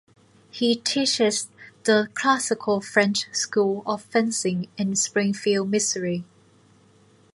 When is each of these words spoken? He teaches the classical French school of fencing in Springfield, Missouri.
He 0.49 0.75
teaches 0.77 1.47
the 1.83 2.09
classical 2.15 2.81
French 2.81 3.31
school 3.35 3.83
of 3.85 4.01
fencing 4.01 4.67
in 4.75 4.95
Springfield, 4.95 5.69
Missouri. 5.69 6.23